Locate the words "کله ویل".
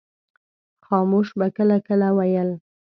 1.87-2.49